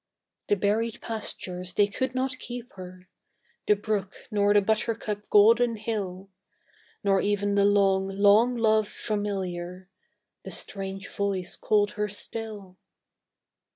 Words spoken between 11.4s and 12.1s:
called her